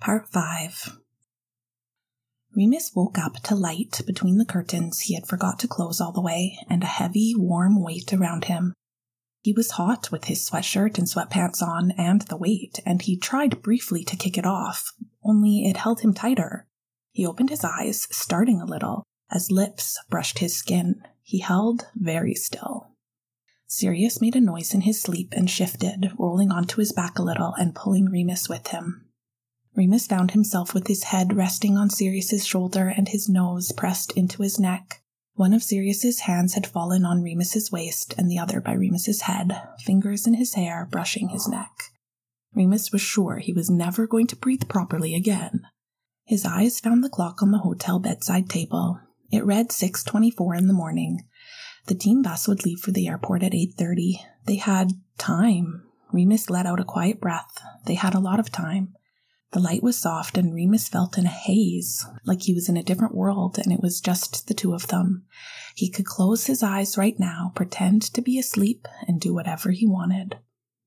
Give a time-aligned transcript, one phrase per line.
[0.00, 0.98] Part 5
[2.54, 6.20] Remus woke up to light between the curtains he had forgot to close all the
[6.20, 8.74] way and a heavy, warm weight around him.
[9.40, 13.62] He was hot with his sweatshirt and sweatpants on and the weight, and he tried
[13.62, 14.92] briefly to kick it off,
[15.24, 16.66] only it held him tighter.
[17.10, 21.02] He opened his eyes, starting a little, as lips brushed his skin.
[21.22, 22.90] He held very still.
[23.66, 27.54] Sirius made a noise in his sleep and shifted, rolling onto his back a little
[27.54, 29.03] and pulling Remus with him.
[29.76, 34.42] Remus found himself with his head resting on Sirius's shoulder and his nose pressed into
[34.42, 35.02] his neck.
[35.34, 39.60] One of Sirius's hands had fallen on Remus's waist and the other by Remus's head,
[39.80, 41.72] fingers in his hair brushing his neck.
[42.54, 45.66] Remus was sure he was never going to breathe properly again.
[46.24, 49.00] His eyes found the clock on the hotel bedside table.
[49.32, 51.24] It read 6:24 in the morning.
[51.86, 54.20] The team bus would leave for the airport at 8:30.
[54.46, 55.82] They had time.
[56.12, 57.60] Remus let out a quiet breath.
[57.86, 58.94] They had a lot of time.
[59.54, 62.82] The light was soft and Remus felt in a haze, like he was in a
[62.82, 65.26] different world and it was just the two of them.
[65.76, 69.86] He could close his eyes right now, pretend to be asleep, and do whatever he
[69.86, 70.40] wanted.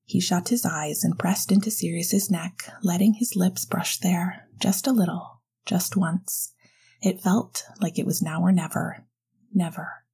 [0.04, 4.86] He shut his eyes and pressed into Sirius's neck, letting his lips brush there, just
[4.86, 6.52] a little, just once.
[7.00, 9.06] It felt like it was now or never.
[9.50, 10.04] Never.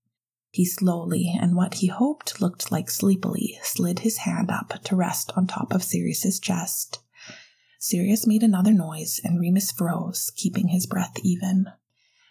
[0.51, 5.33] He slowly, and what he hoped looked like sleepily, slid his hand up to rest
[5.37, 7.01] on top of Sirius's chest.
[7.87, 11.67] Sirius made another noise, and Remus froze, keeping his breath even.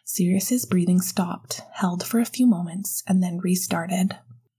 [0.04, 4.18] Sirius's breathing stopped, held for a few moments, and then restarted.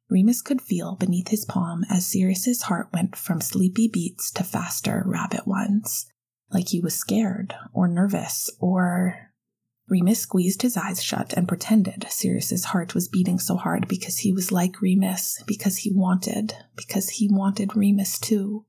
[0.08, 5.02] Remus could feel beneath his palm as Sirius's heart went from sleepy beats to faster,
[5.04, 6.06] rabbit ones,
[6.52, 9.32] like he was scared or nervous or
[9.88, 14.32] Remus squeezed his eyes shut and pretended Sirius's heart was beating so hard because he
[14.32, 18.64] was like Remus, because he wanted, because he wanted Remus too.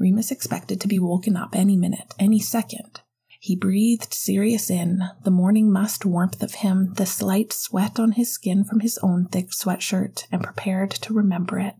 [0.00, 3.02] Remus expected to be woken up any minute, any second.
[3.38, 8.32] He breathed Sirius in, the morning must warmth of him, the slight sweat on his
[8.32, 11.76] skin from his own thick sweatshirt, and prepared to remember it,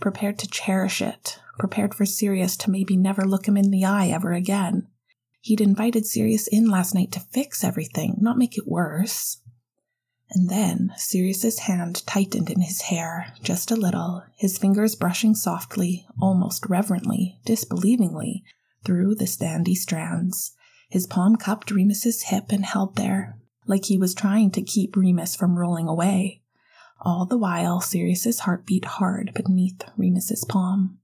[0.00, 4.08] prepared to cherish it, prepared for Sirius to maybe never look him in the eye
[4.08, 4.88] ever again.
[5.40, 9.40] He'd invited Sirius in last night to fix everything, not make it worse.
[10.32, 16.06] And then Sirius's hand tightened in his hair, just a little, his fingers brushing softly,
[16.20, 18.44] almost reverently, disbelievingly,
[18.84, 20.52] through the sandy strands.
[20.88, 25.34] His palm cupped Remus's hip and held there, like he was trying to keep Remus
[25.34, 26.42] from rolling away.
[27.00, 30.98] All the while, Sirius's heart beat hard beneath Remus's palm.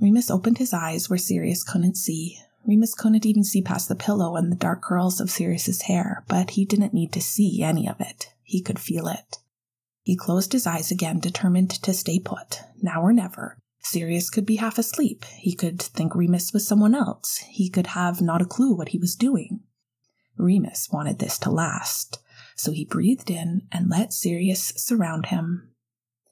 [0.00, 4.36] Remus opened his eyes where Sirius couldn't see, Remus couldn't even see past the pillow
[4.36, 8.00] and the dark curls of Sirius's hair, but he didn't need to see any of
[8.00, 8.33] it.
[8.44, 9.38] He could feel it.
[10.02, 13.58] He closed his eyes again, determined to stay put, now or never.
[13.80, 15.24] Sirius could be half asleep.
[15.24, 17.38] He could think Remus was someone else.
[17.48, 19.60] He could have not a clue what he was doing.
[20.36, 22.18] Remus wanted this to last,
[22.56, 25.70] so he breathed in and let Sirius surround him.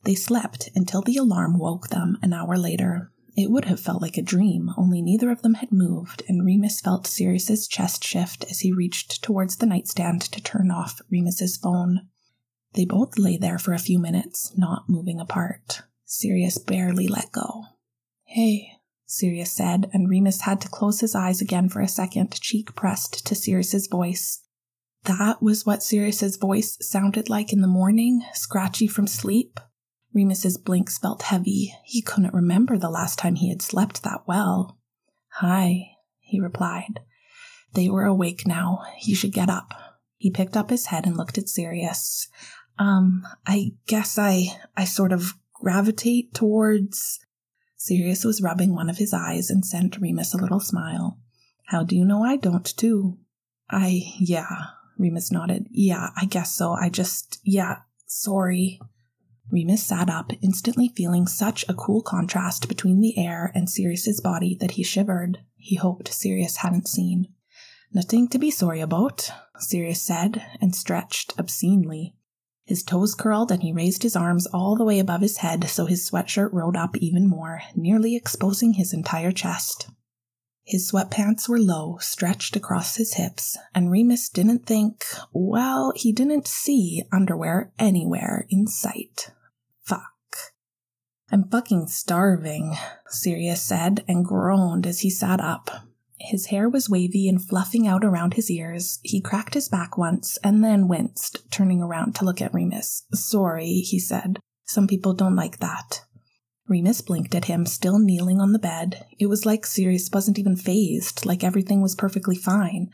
[0.05, 4.19] They slept until the alarm woke them an hour later, it would have felt like
[4.19, 8.61] a dream, only neither of them had moved, and Remus felt Sirius's chest shift as
[8.61, 12.09] he reached towards the nightstand to turn off Remus's phone.
[12.75, 15.83] They both lay there for a few minutes, not moving apart.
[16.05, 17.65] Sirius barely let go.
[18.25, 18.73] Hey,
[19.07, 23.27] Sirius said, and Remus had to close his eyes again for a second, cheek pressed
[23.27, 24.43] to Sirius's voice.
[25.05, 29.59] That was what Sirius's voice sounded like in the morning, scratchy from sleep.
[30.15, 31.75] Remus's blinks felt heavy.
[31.85, 34.79] He couldn't remember the last time he had slept that well.
[35.37, 37.01] Hi, he replied.
[37.75, 38.83] They were awake now.
[38.97, 39.73] He should get up.
[40.17, 42.29] He picked up his head and looked at Sirius.
[42.79, 47.19] Um, I guess I, I sort of gravitate towards.
[47.77, 51.19] Sirius was rubbing one of his eyes and sent Remus a little smile.
[51.67, 53.19] How do you know I don't, too?
[53.71, 54.57] I, yeah,
[54.99, 55.67] Remus nodded.
[55.71, 56.73] Yeah, I guess so.
[56.73, 58.79] I just, yeah, sorry.
[59.53, 64.57] Remus sat up, instantly feeling such a cool contrast between the air and Sirius's body
[64.61, 65.41] that he shivered.
[65.59, 67.29] He hoped Sirius hadn't seen.
[67.93, 72.15] Nothing to be sorry about, Sirius said, and stretched obscenely.
[72.65, 75.85] His toes curled and he raised his arms all the way above his head so
[75.85, 79.91] his sweatshirt rode up even more, nearly exposing his entire chest.
[80.65, 85.05] His sweatpants were low, stretched across his hips, and Remus didn't think,
[85.35, 89.31] well, he didn't see underwear anywhere in sight.
[91.33, 92.77] I'm fucking starving,
[93.09, 95.71] Sirius said and groaned as he sat up.
[96.21, 99.01] His hair was wavy and fluffing out around his ears.
[99.03, 103.05] He cracked his back once and then winced, turning around to look at Remus.
[103.15, 104.41] Sorry, he said.
[104.67, 106.03] Some people don't like that.
[106.69, 109.07] Remus blinked at him, still kneeling on the bed.
[109.19, 112.91] It was like Sirius wasn't even phased, like everything was perfectly fine,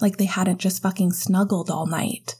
[0.00, 2.36] like they hadn't just fucking snuggled all night.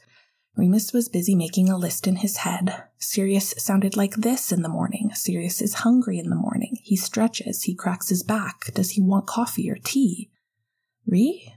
[0.55, 2.83] Remus was busy making a list in his head.
[2.97, 5.11] Sirius sounded like this in the morning.
[5.13, 6.77] Sirius is hungry in the morning.
[6.83, 7.63] He stretches.
[7.63, 8.73] He cracks his back.
[8.73, 10.29] Does he want coffee or tea?
[11.07, 11.53] Re?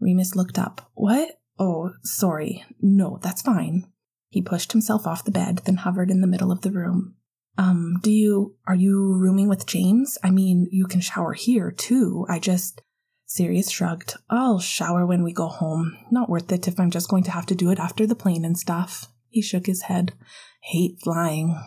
[0.00, 0.90] Remus looked up.
[0.94, 1.40] What?
[1.58, 2.64] Oh, sorry.
[2.80, 3.86] No, that's fine.
[4.28, 7.14] He pushed himself off the bed, then hovered in the middle of the room.
[7.56, 10.18] Um, do you, are you rooming with James?
[10.24, 12.26] I mean, you can shower here too.
[12.28, 12.82] I just,
[13.26, 14.14] Sirius shrugged.
[14.28, 15.96] I'll shower when we go home.
[16.10, 18.44] Not worth it if I'm just going to have to do it after the plane
[18.44, 19.08] and stuff.
[19.28, 20.12] He shook his head.
[20.60, 21.60] Hate flying.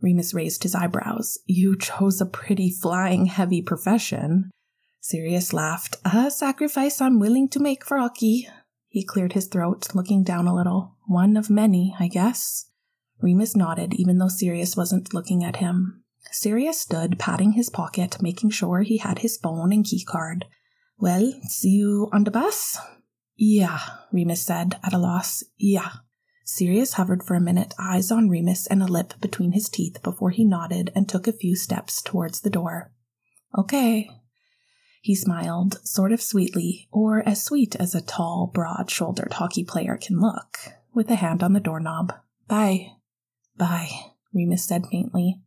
[0.00, 1.38] Remus raised his eyebrows.
[1.46, 4.50] You chose a pretty flying heavy profession.
[5.00, 5.96] Sirius laughed.
[6.04, 8.48] A sacrifice I'm willing to make for Aki.
[8.88, 10.96] He cleared his throat, looking down a little.
[11.06, 12.66] One of many, I guess.
[13.20, 16.04] Remus nodded, even though Sirius wasn't looking at him.
[16.30, 20.42] Sirius stood, patting his pocket, making sure he had his phone and keycard.
[21.02, 22.78] Well, see you on the bus?
[23.34, 23.80] Yeah,
[24.12, 25.42] Remus said, at a loss.
[25.58, 25.88] Yeah.
[26.44, 30.30] Sirius hovered for a minute, eyes on Remus and a lip between his teeth before
[30.30, 32.92] he nodded and took a few steps towards the door.
[33.58, 34.10] Okay.
[35.00, 39.98] He smiled, sort of sweetly, or as sweet as a tall, broad shouldered hockey player
[40.00, 40.56] can look,
[40.94, 42.12] with a hand on the doorknob.
[42.46, 42.92] Bye.
[43.56, 43.90] Bye,
[44.32, 45.42] Remus said faintly.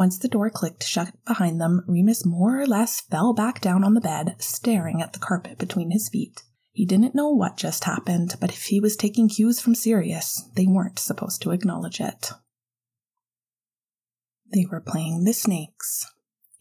[0.00, 3.92] Once the door clicked shut behind them, Remus more or less fell back down on
[3.92, 6.42] the bed, staring at the carpet between his feet.
[6.72, 10.66] He didn't know what just happened, but if he was taking cues from Sirius, they
[10.66, 12.32] weren't supposed to acknowledge it.
[14.50, 16.06] They were playing the Snakes.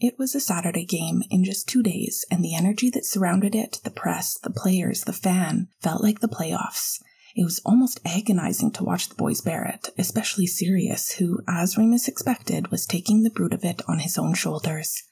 [0.01, 3.79] It was a Saturday game in just two days, and the energy that surrounded it,
[3.85, 6.99] the press, the players, the fan, felt like the playoffs.
[7.39, 12.09] It was almost agonizing to watch the boys bear it, especially Sirius, who, as Remus
[12.09, 15.03] expected, was taking the brunt of it on his own shoulders.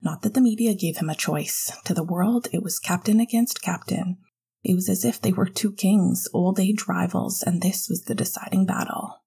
[0.00, 1.70] Not that the media gave him a choice.
[1.84, 4.16] To the world, it was captain against captain.
[4.62, 8.14] It was as if they were two kings, old age rivals, and this was the
[8.14, 9.20] deciding battle.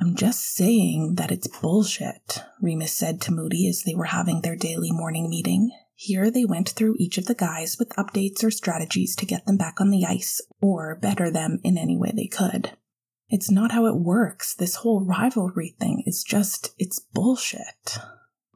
[0.00, 4.54] I'm just saying that it's bullshit, Remus said to Moody as they were having their
[4.54, 5.72] daily morning meeting.
[5.94, 9.56] Here they went through each of the guys with updates or strategies to get them
[9.56, 12.72] back on the ice or better them in any way they could.
[13.28, 14.54] It's not how it works.
[14.54, 17.98] This whole rivalry thing is just, it's bullshit.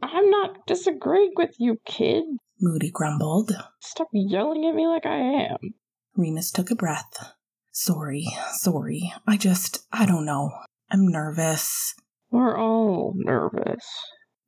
[0.02, 2.24] I'm not disagreeing with you, kid.
[2.60, 3.52] Moody grumbled.
[3.80, 5.74] Stop yelling at me like I am.
[6.16, 7.32] Remus took a breath.
[7.72, 9.12] Sorry, sorry.
[9.26, 10.50] I just, I don't know.
[10.90, 11.94] I'm nervous.
[12.30, 13.84] We're all nervous.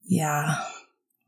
[0.04, 0.62] Yeah,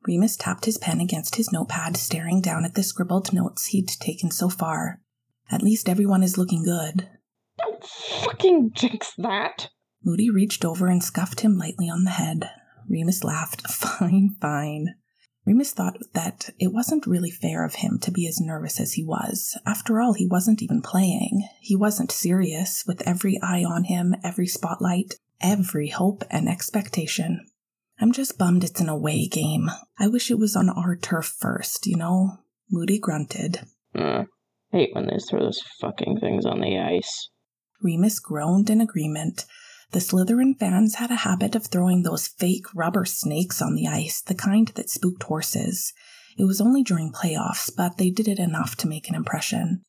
[0.06, 4.30] Remus tapped his pen against his notepad, staring down at the scribbled notes he'd taken
[4.30, 5.00] so far.
[5.50, 7.08] At least everyone is looking good.
[7.58, 9.68] Don't fucking jinx that!
[10.02, 12.50] Moody reached over and scuffed him lightly on the head.
[12.88, 13.62] Remus laughed.
[13.70, 14.94] Fine, fine.
[15.44, 19.04] Remus thought that it wasn't really fair of him to be as nervous as he
[19.04, 19.58] was.
[19.66, 21.46] After all, he wasn't even playing.
[21.60, 27.46] He wasn't serious, with every eye on him, every spotlight, every hope and expectation.
[28.00, 29.70] I'm just bummed it's an away game.
[29.98, 32.38] I wish it was on our turf first, you know?
[32.70, 33.60] Moody grunted.
[33.94, 34.24] Uh,
[34.72, 37.28] hate when they throw those fucking things on the ice.
[37.82, 39.44] Remus groaned in agreement.
[39.92, 44.22] The Slytherin fans had a habit of throwing those fake rubber snakes on the ice,
[44.22, 45.92] the kind that spooked horses.
[46.38, 49.82] It was only during playoffs, but they did it enough to make an impression.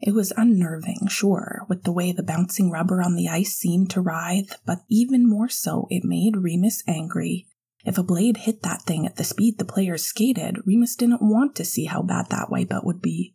[0.00, 4.00] It was unnerving, sure, with the way the bouncing rubber on the ice seemed to
[4.00, 7.47] writhe, but even more so, it made Remus angry.
[7.84, 11.54] If a blade hit that thing at the speed the players skated, Remus didn't want
[11.56, 13.34] to see how bad that wipeout would be.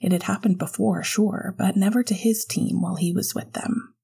[0.00, 3.94] It had happened before, sure, but never to his team while he was with them.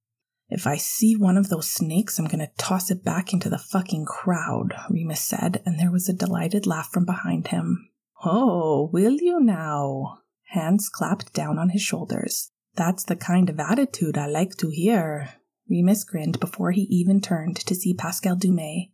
[0.48, 3.58] If I see one of those snakes, I'm going to toss it back into the
[3.58, 7.90] fucking crowd, Remus said, and there was a delighted laugh from behind him.
[8.24, 10.20] Oh, will you now?
[10.52, 12.50] Hans clapped down on his shoulders.
[12.74, 15.34] That's the kind of attitude I like to hear.
[15.68, 18.90] Remus grinned before he even turned to see Pascal Dumais,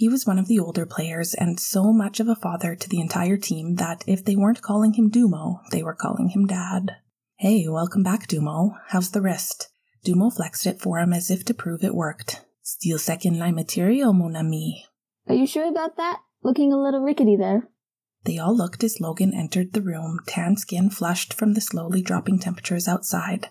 [0.00, 3.00] he was one of the older players and so much of a father to the
[3.00, 6.96] entire team that if they weren't calling him Dumo, they were calling him Dad.
[7.36, 8.78] Hey, welcome back, Dumo.
[8.88, 9.68] How's the wrist?
[10.02, 12.46] Dumo flexed it for him as if to prove it worked.
[12.62, 14.86] Still second line material, mon ami.
[15.28, 16.20] Are you sure about that?
[16.42, 17.68] Looking a little rickety there.
[18.24, 22.38] They all looked as Logan entered the room, tan skin flushed from the slowly dropping
[22.38, 23.50] temperatures outside.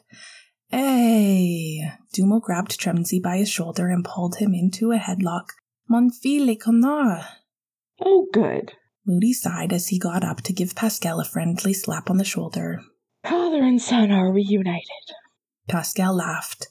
[0.70, 1.92] Hey!
[2.12, 5.50] Dumo grabbed Tremsey by his shoulder and pulled him into a headlock
[5.92, 7.26] Mon fils connard.
[8.00, 8.74] Oh, good.
[9.08, 12.80] Moody sighed as he got up to give Pascal a friendly slap on the shoulder.
[13.24, 14.84] Father and son are reunited.
[15.68, 16.68] Pascal laughed.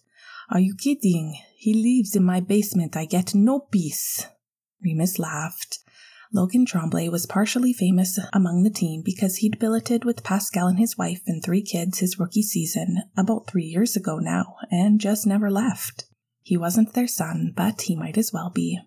[0.51, 1.37] Are you kidding?
[1.57, 2.97] He lives in my basement.
[2.97, 4.25] I get no peace.
[4.85, 5.81] Remus laughed.
[6.33, 10.97] Logan Tremblay was partially famous among the team because he'd billeted with Pascal and his
[10.97, 15.51] wife and three kids his rookie season about three years ago now, and just never
[15.51, 16.05] left.
[16.43, 18.79] He wasn't their son, but he might as well be.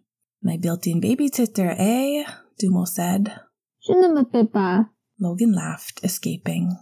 [0.44, 2.24] My built in babysitter, eh?
[2.60, 3.40] Dumo said.
[3.82, 4.86] Je ne fais pas.
[5.20, 6.78] Logan laughed, escaping.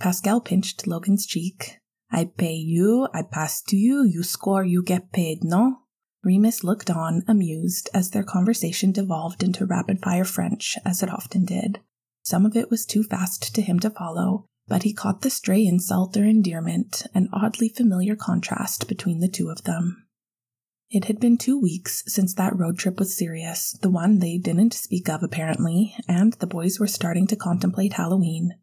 [0.00, 1.78] Pascal pinched Logan's cheek.
[2.10, 5.80] I pay you, I pass to you, you score, you get paid, no?
[6.24, 11.44] Remus looked on, amused, as their conversation devolved into rapid fire French, as it often
[11.44, 11.80] did.
[12.22, 15.64] Some of it was too fast to him to follow, but he caught the stray
[15.66, 20.03] insult or endearment, an oddly familiar contrast between the two of them.
[20.94, 24.72] It had been two weeks since that road trip with Sirius, the one they didn't
[24.72, 28.54] speak of apparently, and the boys were starting to contemplate Halloween.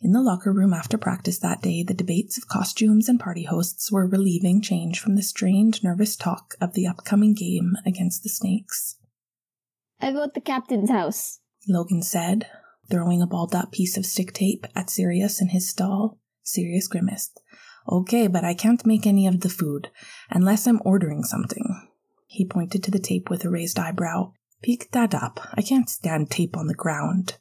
[0.00, 3.92] In the locker room after practice that day, the debates of costumes and party hosts
[3.92, 8.96] were relieving change from the strained, nervous talk of the upcoming game against the Snakes.
[10.00, 11.40] I vote the captain's house.
[11.68, 12.46] Logan said,
[12.90, 16.18] throwing a balled up piece of stick tape at Sirius in his stall.
[16.42, 17.42] Sirius grimaced.
[17.90, 19.90] Okay, but I can't make any of the food,
[20.30, 21.88] unless I'm ordering something.
[22.26, 24.32] He pointed to the tape with a raised eyebrow.
[24.62, 25.40] Pick that up.
[25.54, 27.38] I can't stand tape on the ground.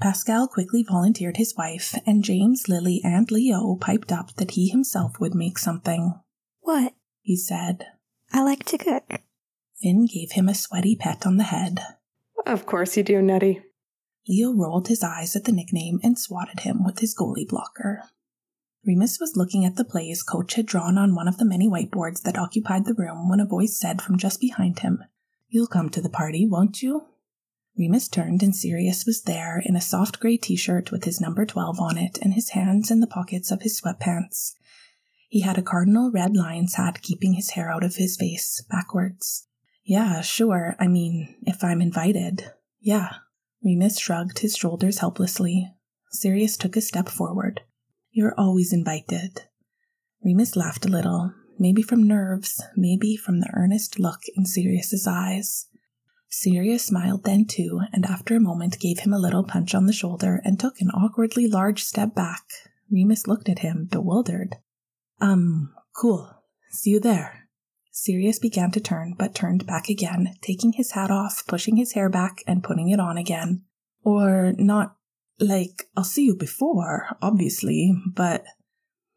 [0.00, 5.18] Pascal quickly volunteered his wife, and James, Lily, and Leo piped up that he himself
[5.18, 6.14] would make something.
[6.60, 6.94] What?
[7.20, 7.86] He said.
[8.32, 9.20] I like to cook.
[9.80, 11.80] Finn gave him a sweaty pet on the head.
[12.46, 13.62] Of course you do, Nettie.
[14.28, 18.04] Leo rolled his eyes at the nickname and swatted him with his goalie blocker.
[18.84, 22.22] Remus was looking at the plays Coach had drawn on one of the many whiteboards
[22.22, 25.04] that occupied the room when a voice said from just behind him,
[25.48, 27.06] You'll come to the party, won't you?
[27.78, 31.46] Remus turned and Sirius was there in a soft gray t shirt with his number
[31.46, 34.54] 12 on it and his hands in the pockets of his sweatpants.
[35.28, 39.46] He had a cardinal red lion's hat keeping his hair out of his face, backwards.
[39.84, 40.76] Yeah, sure.
[40.78, 42.50] I mean, if I'm invited.
[42.80, 43.14] Yeah.
[43.64, 45.72] Remus shrugged his shoulders helplessly.
[46.10, 47.62] Sirius took a step forward.
[48.12, 49.40] You're always invited.
[50.22, 55.68] Remus laughed a little, maybe from nerves, maybe from the earnest look in Sirius's eyes.
[56.28, 59.94] Sirius smiled then too, and after a moment gave him a little punch on the
[59.94, 62.42] shoulder and took an awkwardly large step back.
[62.90, 64.56] Remus looked at him, bewildered.
[65.20, 66.30] Um, cool.
[66.70, 67.48] See you there.
[67.92, 72.10] Sirius began to turn, but turned back again, taking his hat off, pushing his hair
[72.10, 73.62] back, and putting it on again.
[74.02, 74.96] Or not
[75.38, 78.44] like, I'll see you before, obviously, but.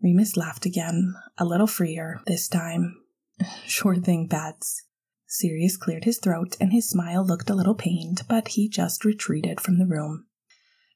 [0.02, 2.96] Remus laughed again, a little freer this time.
[3.66, 4.84] Sure thing, Bats.
[5.28, 9.60] Sirius cleared his throat, and his smile looked a little pained, but he just retreated
[9.60, 10.28] from the room.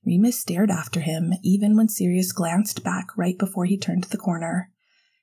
[0.05, 4.71] Remus stared after him, even when Sirius glanced back right before he turned the corner.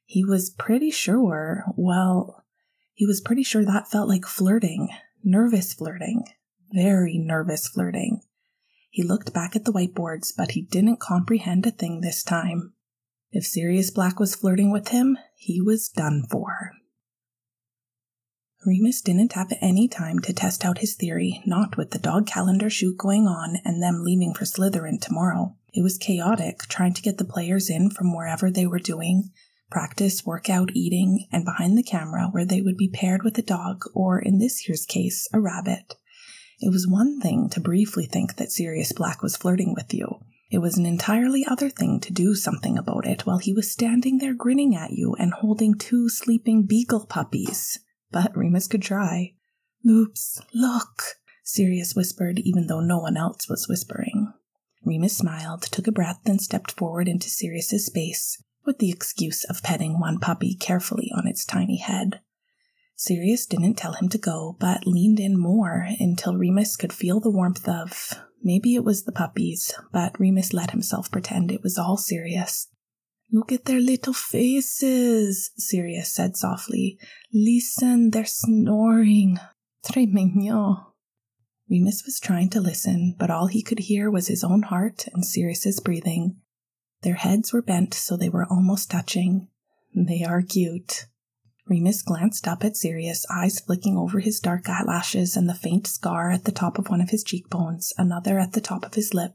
[0.05, 2.45] He was pretty sure, well,
[2.93, 4.89] he was pretty sure that felt like flirting,
[5.25, 6.25] nervous flirting,
[6.73, 8.21] very nervous flirting.
[8.97, 12.73] He looked back at the whiteboards, but he didn't comprehend a thing this time.
[13.31, 16.73] If Sirius Black was flirting with him, he was done for.
[18.65, 22.71] Remus didn't have any time to test out his theory, not with the dog calendar
[22.71, 25.57] shoot going on and them leaving for Slytherin tomorrow.
[25.75, 29.31] It was chaotic trying to get the players in from wherever they were doing
[29.71, 33.85] practice, workout, eating, and behind the camera where they would be paired with a dog
[33.93, 35.97] or, in this year's case, a rabbit.
[36.61, 40.21] It was one thing to briefly think that Sirius Black was flirting with you.
[40.51, 44.19] It was an entirely other thing to do something about it while he was standing
[44.19, 49.35] there grinning at you and holding two sleeping beagle puppies but Remus could try.
[49.85, 51.03] Loops, look,
[51.45, 54.33] Sirius whispered, even though no one else was whispering.
[54.85, 59.63] Remus smiled, took a breath, and stepped forward into Sirius's space, with the excuse of
[59.63, 62.21] petting one puppy carefully on its tiny head.
[62.99, 67.31] Sirius didn't tell him to go, but leaned in more until Remus could feel the
[67.31, 68.15] warmth of.
[68.43, 72.69] Maybe it was the puppies, but Remus let himself pretend it was all Sirius.
[73.31, 76.99] Look at their little faces, Sirius said softly.
[77.35, 79.39] Listen, they're snoring.
[79.85, 80.77] Très mignon.
[81.69, 85.25] Remus was trying to listen, but all he could hear was his own heart and
[85.25, 86.37] Sirius's breathing.
[87.03, 89.49] Their heads were bent so they were almost touching.
[89.95, 91.07] They are cute.
[91.69, 96.31] Remus glanced up at Sirius, eyes flicking over his dark eyelashes and the faint scar
[96.31, 99.33] at the top of one of his cheekbones, another at the top of his lip,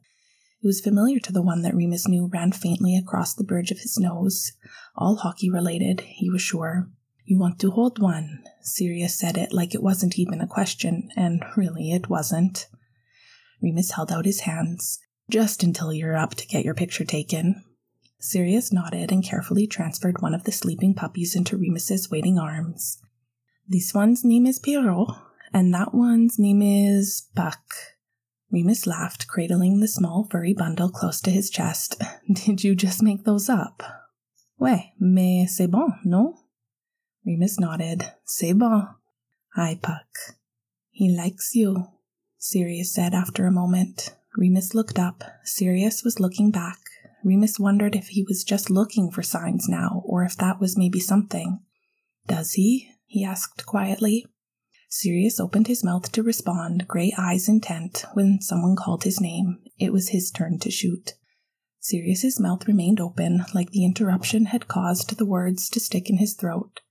[0.63, 3.79] it was familiar to the one that Remus knew ran faintly across the bridge of
[3.79, 4.51] his nose.
[4.95, 6.87] All hockey related, he was sure.
[7.25, 8.43] You want to hold one?
[8.61, 12.67] Sirius said it like it wasn't even a question, and really it wasn't.
[13.59, 14.99] Remus held out his hands.
[15.31, 17.63] Just until you're up to get your picture taken.
[18.23, 23.01] Sirius nodded and carefully transferred one of the sleeping puppies into Remus's waiting arms.
[23.67, 25.09] This one's name is Pierrot,
[25.51, 27.63] and that one's name is Puck.
[28.51, 31.99] Remus laughed, cradling the small furry bundle close to his chest.
[32.31, 33.81] Did you just make those up?
[34.59, 36.35] Ouais, mais c'est bon, non?
[37.25, 38.05] Remus nodded.
[38.23, 38.87] C'est bon.
[39.55, 40.35] Hi, Puck.
[40.91, 41.87] He likes you,
[42.37, 44.15] Sirius said after a moment.
[44.37, 45.23] Remus looked up.
[45.43, 46.80] Sirius was looking back.
[47.23, 50.99] Remus wondered if he was just looking for signs now, or if that was maybe
[50.99, 51.59] something.
[52.27, 52.89] Does he?
[53.05, 54.25] he asked quietly.
[54.89, 59.59] Sirius opened his mouth to respond, gray eyes intent, when someone called his name.
[59.79, 61.13] It was his turn to shoot.
[61.79, 66.33] Sirius's mouth remained open, like the interruption had caused the words to stick in his
[66.33, 66.81] throat.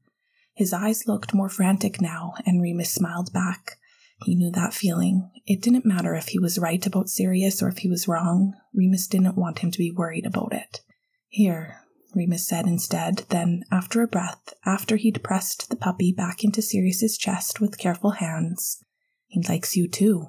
[0.55, 3.79] His eyes looked more frantic now, and Remus smiled back.
[4.25, 5.31] He knew that feeling.
[5.47, 8.55] It didn't matter if he was right about Sirius or if he was wrong.
[8.75, 10.81] Remus didn't want him to be worried about it.
[11.29, 11.81] Here,
[12.15, 13.25] Remus said instead.
[13.31, 18.13] Then, after a breath, after he'd pressed the puppy back into Sirius's chest with careful
[18.13, 18.83] hands,
[19.27, 20.29] he likes you too.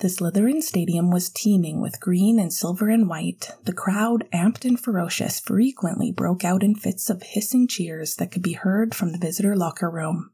[0.00, 3.50] The Slytherin Stadium was teeming with green and silver and white.
[3.64, 8.42] The crowd, amped and ferocious, frequently broke out in fits of hissing cheers that could
[8.42, 10.30] be heard from the visitor locker room.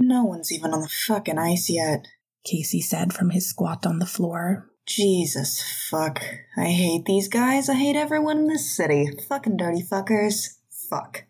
[0.00, 2.06] No one's even on the fucking ice yet.
[2.44, 4.70] Casey said from his squat on the floor.
[4.86, 6.22] Jesus fuck.
[6.56, 7.68] I hate these guys.
[7.68, 9.10] I hate everyone in this city.
[9.28, 10.56] Fucking dirty fuckers.
[10.88, 11.24] Fuck.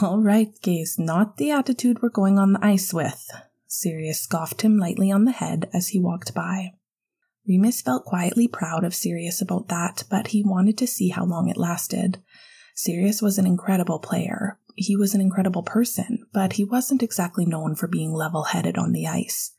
[0.00, 3.28] All right, Gaze, not the attitude we're going on the ice with.
[3.68, 6.70] Sirius scoffed him lightly on the head as he walked by.
[7.46, 11.48] Remus felt quietly proud of Sirius about that, but he wanted to see how long
[11.48, 12.22] it lasted.
[12.74, 14.58] Sirius was an incredible player.
[14.76, 18.92] He was an incredible person, but he wasn't exactly known for being level headed on
[18.92, 19.52] the ice.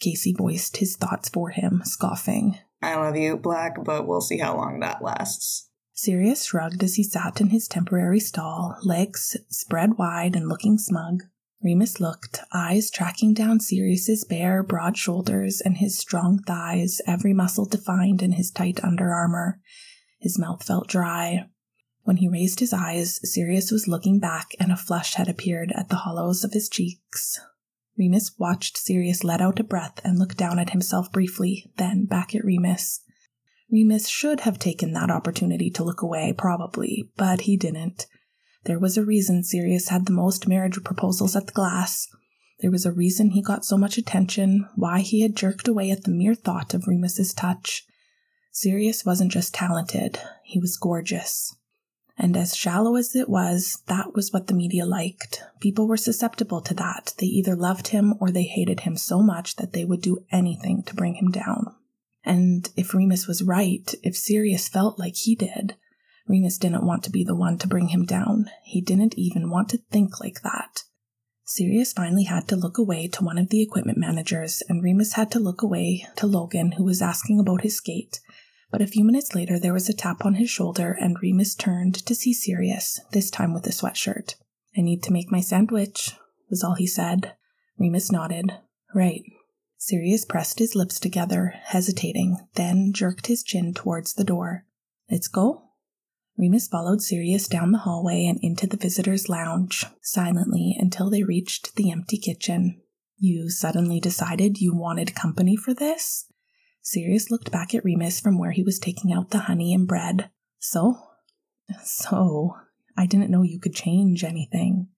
[0.00, 2.58] Casey voiced his thoughts for him, scoffing.
[2.82, 5.68] I love you, Black, but we'll see how long that lasts.
[5.94, 11.22] Sirius shrugged as he sat in his temporary stall, legs spread wide and looking smug.
[11.62, 17.64] Remus looked, eyes tracking down Sirius's bare, broad shoulders and his strong thighs, every muscle
[17.64, 19.60] defined in his tight under armor.
[20.20, 21.46] His mouth felt dry.
[22.04, 25.88] When he raised his eyes, Sirius was looking back, and a flush had appeared at
[25.88, 27.40] the hollows of his cheeks.
[27.96, 32.34] Remus watched Sirius let out a breath and look down at himself briefly, then back
[32.34, 33.00] at Remus.
[33.70, 38.06] Remus should have taken that opportunity to look away, probably, but he didn't.
[38.64, 42.06] There was a reason Sirius had the most marriage proposals at the glass.
[42.60, 46.04] There was a reason he got so much attention, why he had jerked away at
[46.04, 47.86] the mere thought of Remus's touch.
[48.52, 51.56] Sirius wasn't just talented, he was gorgeous.
[52.16, 55.42] And as shallow as it was, that was what the media liked.
[55.60, 57.12] People were susceptible to that.
[57.18, 60.84] They either loved him or they hated him so much that they would do anything
[60.84, 61.74] to bring him down.
[62.24, 65.76] And if Remus was right, if Sirius felt like he did,
[66.26, 68.46] Remus didn't want to be the one to bring him down.
[68.62, 70.84] He didn't even want to think like that.
[71.44, 75.30] Sirius finally had to look away to one of the equipment managers, and Remus had
[75.32, 78.20] to look away to Logan, who was asking about his skate.
[78.74, 81.94] But a few minutes later, there was a tap on his shoulder, and Remus turned
[81.94, 84.34] to see Sirius, this time with a sweatshirt.
[84.76, 86.10] I need to make my sandwich,
[86.50, 87.34] was all he said.
[87.78, 88.52] Remus nodded.
[88.92, 89.22] Right.
[89.78, 94.66] Sirius pressed his lips together, hesitating, then jerked his chin towards the door.
[95.08, 95.70] Let's go?
[96.36, 101.76] Remus followed Sirius down the hallway and into the visitors' lounge, silently until they reached
[101.76, 102.82] the empty kitchen.
[103.18, 106.26] You suddenly decided you wanted company for this?
[106.86, 110.28] Sirius looked back at Remus from where he was taking out the honey and bread.
[110.58, 110.98] So?
[111.82, 112.56] So,
[112.94, 114.88] I didn't know you could change anything.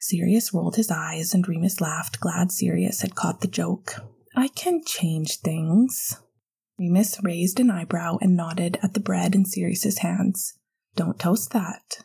[0.00, 4.00] Sirius rolled his eyes and Remus laughed, glad Sirius had caught the joke.
[4.34, 6.18] I can change things.
[6.78, 10.58] Remus raised an eyebrow and nodded at the bread in Sirius's hands.
[10.96, 12.04] Don't toast that.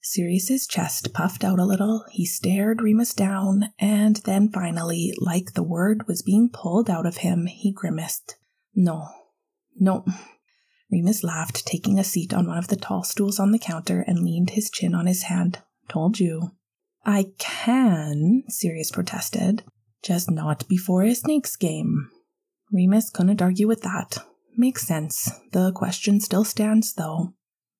[0.00, 2.04] Sirius's chest puffed out a little.
[2.12, 7.18] He stared Remus down, and then finally, like the word was being pulled out of
[7.18, 8.36] him, he grimaced.
[8.76, 9.08] No,
[9.74, 10.04] no.
[10.92, 14.22] Remus laughed, taking a seat on one of the tall stools on the counter and
[14.22, 15.58] leaned his chin on his hand.
[15.88, 16.52] Told you.
[17.04, 19.64] I can, Sirius protested.
[20.02, 22.10] Just not before a snakes game.
[22.70, 24.18] Remus couldn't argue with that.
[24.56, 25.30] Makes sense.
[25.52, 27.34] The question still stands, though.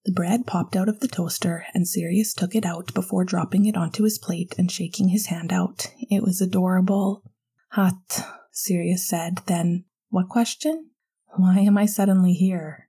[0.04, 3.76] The bread popped out of the toaster, and Sirius took it out before dropping it
[3.76, 5.92] onto his plate and shaking his hand out.
[6.10, 7.22] It was adorable.
[7.70, 8.20] Hot,
[8.52, 10.90] Sirius said, then, What question?
[11.36, 12.88] Why am I suddenly here?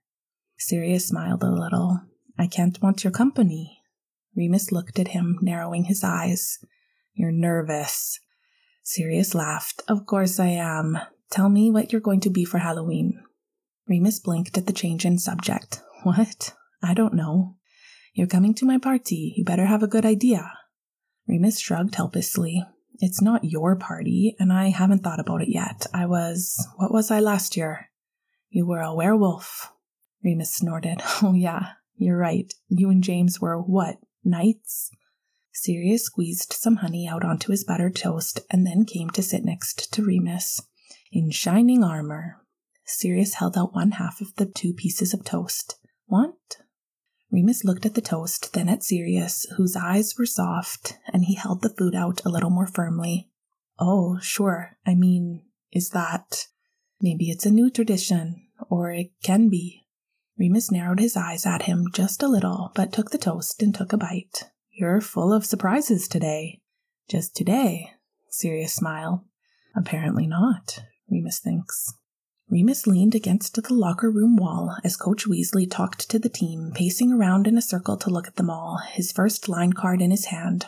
[0.56, 2.00] Sirius smiled a little.
[2.38, 3.82] I can't want your company.
[4.36, 6.58] Remus looked at him, narrowing his eyes.
[7.14, 8.20] You're nervous.
[8.84, 9.82] Sirius laughed.
[9.88, 10.98] Of course I am.
[11.30, 13.20] Tell me what you're going to be for Halloween.
[13.88, 15.82] Remus blinked at the change in subject.
[16.04, 16.54] What?
[16.82, 17.56] I don't know.
[18.14, 19.34] You're coming to my party.
[19.36, 20.52] You better have a good idea.
[21.26, 22.64] Remus shrugged helplessly.
[23.00, 25.86] It's not your party, and I haven't thought about it yet.
[25.94, 26.66] I was.
[26.76, 27.90] What was I last year?
[28.50, 29.72] You were a werewolf.
[30.24, 31.00] Remus snorted.
[31.22, 32.52] Oh, yeah, you're right.
[32.68, 33.98] You and James were what?
[34.24, 34.90] Knights?
[35.52, 39.92] Sirius squeezed some honey out onto his buttered toast and then came to sit next
[39.92, 40.60] to Remus.
[41.12, 42.36] In shining armor.
[42.84, 45.76] Sirius held out one half of the two pieces of toast.
[46.06, 46.58] Want?
[47.30, 51.62] Remus looked at the toast, then at Sirius, whose eyes were soft, and he held
[51.62, 53.28] the food out a little more firmly.
[53.78, 54.78] Oh, sure.
[54.86, 56.46] I mean, is that.
[57.00, 59.84] Maybe it's a new tradition, or it can be.
[60.38, 63.92] Remus narrowed his eyes at him just a little, but took the toast and took
[63.92, 64.44] a bite.
[64.70, 66.60] You're full of surprises today.
[67.08, 67.90] Just today?
[68.30, 69.20] Sirius smiled.
[69.76, 71.92] Apparently not, Remus thinks.
[72.50, 77.12] Remus leaned against the locker room wall as Coach Weasley talked to the team, pacing
[77.12, 80.26] around in a circle to look at them all, his first line card in his
[80.26, 80.66] hand.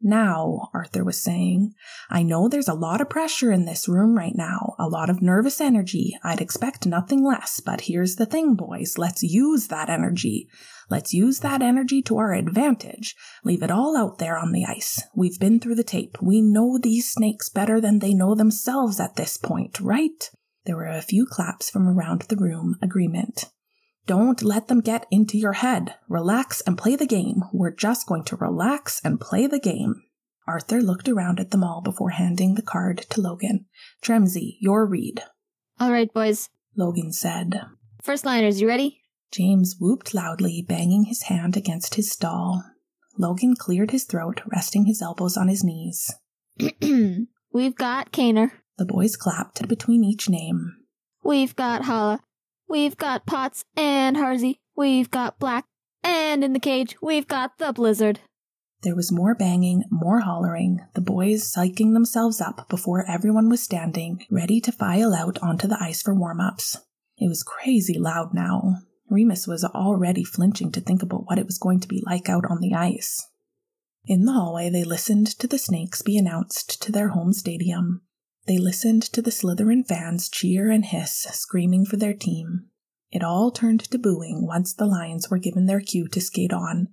[0.00, 1.74] Now, Arthur was saying,
[2.08, 5.20] I know there's a lot of pressure in this room right now, a lot of
[5.20, 6.16] nervous energy.
[6.22, 8.96] I'd expect nothing less, but here's the thing, boys.
[8.96, 10.48] Let's use that energy.
[10.88, 13.16] Let's use that energy to our advantage.
[13.44, 15.02] Leave it all out there on the ice.
[15.16, 16.16] We've been through the tape.
[16.22, 20.30] We know these snakes better than they know themselves at this point, right?
[20.68, 23.46] There were a few claps from around the room, agreement.
[24.06, 25.94] Don't let them get into your head.
[26.10, 27.42] Relax and play the game.
[27.54, 30.02] We're just going to relax and play the game.
[30.46, 33.64] Arthur looked around at them all before handing the card to Logan.
[34.02, 35.22] Tremsey, your read.
[35.80, 36.50] All right, boys.
[36.76, 37.62] Logan said.
[38.02, 39.00] First liners, you ready?
[39.32, 42.62] James whooped loudly, banging his hand against his stall.
[43.16, 46.12] Logan cleared his throat, resting his elbows on his knees.
[47.52, 48.50] We've got Kaner.
[48.78, 50.76] The boys clapped between each name.
[51.24, 52.20] We've got Holla.
[52.68, 54.58] We've got Potts and Harzy.
[54.76, 55.64] We've got Black.
[56.04, 58.20] And in the cage, we've got the Blizzard.
[58.82, 64.24] There was more banging, more hollering, the boys psyching themselves up before everyone was standing,
[64.30, 66.76] ready to file out onto the ice for warm ups.
[67.16, 68.76] It was crazy loud now.
[69.10, 72.44] Remus was already flinching to think about what it was going to be like out
[72.48, 73.26] on the ice.
[74.06, 78.02] In the hallway, they listened to the Snakes be announced to their home stadium.
[78.48, 82.70] They listened to the Slytherin fans cheer and hiss, screaming for their team.
[83.12, 86.88] It all turned to booing once the Lions were given their cue to skate on.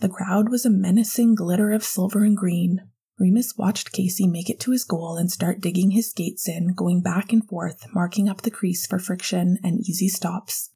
[0.00, 2.88] The crowd was a menacing glitter of silver and green.
[3.18, 7.02] Remus watched Casey make it to his goal and start digging his skates in, going
[7.02, 10.70] back and forth, marking up the crease for friction and easy stops.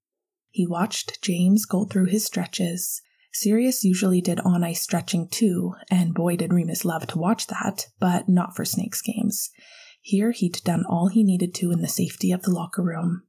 [0.51, 3.01] He watched James go through his stretches.
[3.33, 7.87] Sirius usually did on ice stretching too, and boy did Remus love to watch that,
[7.99, 9.51] but not for Snakes games.
[10.09, 13.25] Here he'd done all he needed to in the safety of the locker room.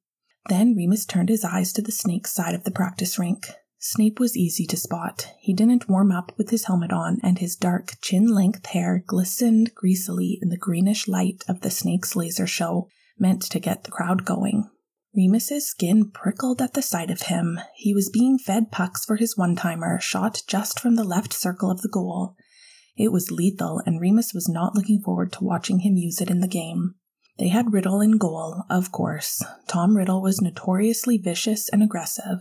[0.47, 3.51] Then Remus turned his eyes to the Snake's side of the practice rink.
[3.79, 5.27] Snape was easy to spot.
[5.41, 9.75] He didn't warm up with his helmet on, and his dark, chin length hair glistened
[9.75, 12.87] greasily in the greenish light of the Snake's laser show,
[13.17, 14.69] meant to get the crowd going.
[15.13, 17.59] Remus's skin prickled at the sight of him.
[17.75, 21.69] He was being fed pucks for his one timer, shot just from the left circle
[21.69, 22.37] of the goal.
[22.99, 26.41] It was lethal, and Remus was not looking forward to watching him use it in
[26.41, 26.95] the game.
[27.38, 29.41] They had Riddle in goal, of course.
[29.69, 32.39] Tom Riddle was notoriously vicious and aggressive.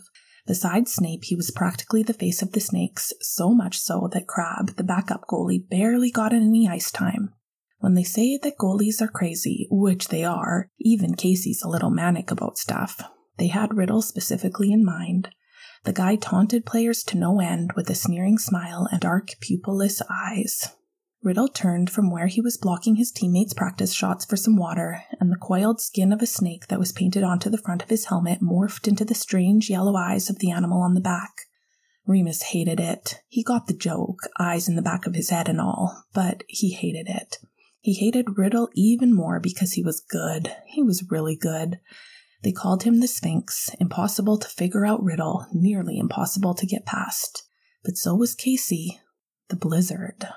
[0.49, 4.75] Besides Snape, he was practically the face of the Snakes, so much so that Crabbe,
[4.75, 7.35] the backup goalie, barely got any ice time.
[7.79, 12.33] When they say that goalies are crazy, which they are, even Casey's a little manic
[12.33, 13.01] about stuff,
[13.37, 15.31] they had Riddle specifically in mind.
[15.85, 20.75] The guy taunted players to no end with a sneering smile and dark, pupilless eyes.
[21.23, 25.33] Riddle turned from where he was blocking his teammates' practice shots for some water, and
[25.33, 28.41] the coiled skin of a snake that was painted onto the front of his helmet
[28.41, 31.33] morphed into the strange yellow eyes of the animal on the back.
[32.07, 33.21] Remus hated it.
[33.29, 36.73] He got the joke, eyes in the back of his head and all, but he
[36.73, 37.38] hated it.
[37.81, 40.55] He hated Riddle even more because he was good.
[40.67, 41.81] He was really good.
[42.42, 47.42] They called him the Sphinx, impossible to figure out riddle, nearly impossible to get past.
[47.85, 49.01] But so was Casey,
[49.48, 50.29] the Blizzard.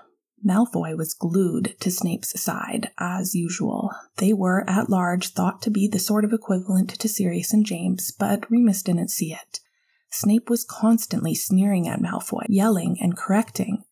[0.43, 3.91] Malfoy was glued to Snape's side, as usual.
[4.17, 8.11] They were, at large, thought to be the sort of equivalent to Sirius and James,
[8.11, 9.59] but Remus didn't see it.
[10.11, 13.83] Snape was constantly sneering at Malfoy, yelling and correcting.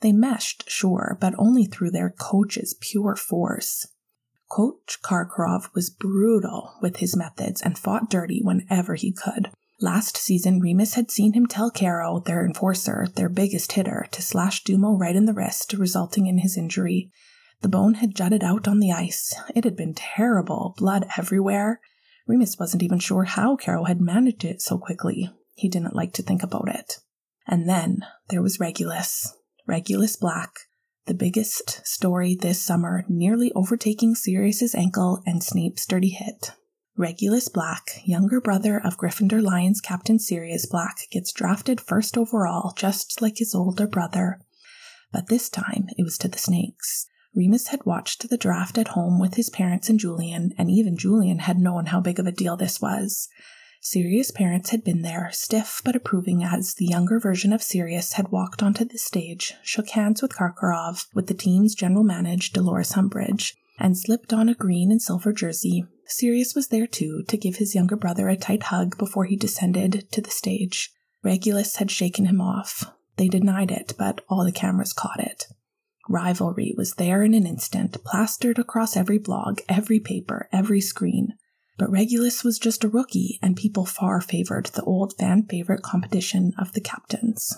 [0.00, 3.86] They meshed, sure, but only through their coach's pure force.
[4.50, 9.50] Coach Karkaroff was brutal with his methods and fought dirty whenever he could.
[9.80, 14.62] Last season, Remus had seen him tell Carrow, their enforcer, their biggest hitter, to slash
[14.62, 17.10] Dumo right in the wrist, resulting in his injury.
[17.62, 19.34] The bone had jutted out on the ice.
[19.54, 21.80] It had been terrible, blood everywhere.
[22.26, 25.30] Remus wasn't even sure how Carrow had managed it so quickly.
[25.54, 26.98] He didn't like to think about it.
[27.46, 29.34] And then there was Regulus.
[29.66, 30.50] Regulus Black.
[31.06, 36.52] The biggest story this summer, nearly overtaking Sirius's ankle and Snape's dirty hit.
[36.96, 43.22] Regulus Black, younger brother of Gryffindor Lions captain Sirius Black, gets drafted first overall, just
[43.22, 44.40] like his older brother.
[45.12, 47.06] But this time it was to the Snakes.
[47.34, 51.38] Remus had watched the draft at home with his parents and Julian, and even Julian
[51.38, 53.28] had known how big of a deal this was.
[53.82, 58.28] Sirius' parents had been there, stiff but approving as the younger version of Sirius had
[58.28, 63.54] walked onto the stage, shook hands with Karkaroff, with the team's general manager Dolores Umbridge,
[63.78, 65.86] and slipped on a green and silver jersey.
[66.04, 70.06] Sirius was there too to give his younger brother a tight hug before he descended
[70.12, 70.90] to the stage.
[71.22, 72.92] Regulus had shaken him off.
[73.16, 75.46] They denied it, but all the cameras caught it.
[76.06, 81.34] Rivalry was there in an instant, plastered across every blog, every paper, every screen.
[81.80, 86.52] But Regulus was just a rookie, and people far favored the old fan favorite competition
[86.58, 87.56] of the captains.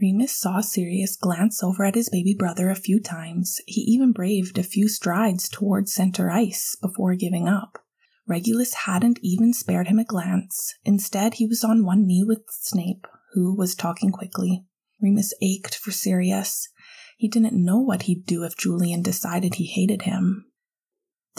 [0.00, 3.60] Remus saw Sirius glance over at his baby brother a few times.
[3.64, 7.78] He even braved a few strides towards center ice before giving up.
[8.26, 10.74] Regulus hadn't even spared him a glance.
[10.84, 14.64] Instead, he was on one knee with Snape, who was talking quickly.
[15.00, 16.70] Remus ached for Sirius.
[17.16, 20.47] He didn't know what he'd do if Julian decided he hated him.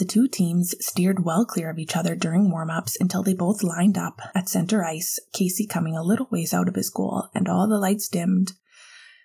[0.00, 3.62] The two teams steered well clear of each other during warm ups until they both
[3.62, 7.46] lined up at center ice, Casey coming a little ways out of his goal, and
[7.46, 8.54] all the lights dimmed.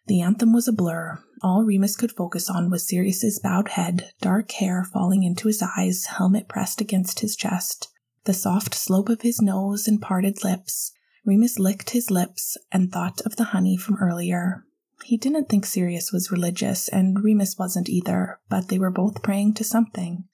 [0.07, 1.23] The anthem was a blur.
[1.41, 6.07] All Remus could focus on was Sirius's bowed head, dark hair falling into his eyes,
[6.07, 7.87] helmet pressed against his chest,
[8.25, 10.91] the soft slope of his nose and parted lips.
[11.23, 14.65] Remus licked his lips and thought of the honey from earlier.
[15.05, 19.53] He didn't think Sirius was religious, and Remus wasn't either, but they were both praying
[19.53, 20.25] to something.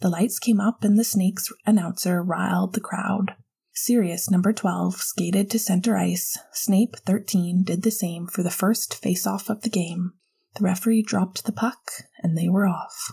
[0.00, 3.34] The lights came up and the Snakes announcer riled the crowd.
[3.72, 6.38] Sirius, number 12, skated to center ice.
[6.52, 10.12] Snape, 13, did the same for the first face off of the game.
[10.56, 11.90] The referee dropped the puck
[12.22, 13.12] and they were off.